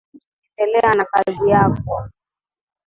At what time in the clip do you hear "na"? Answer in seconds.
0.93-1.05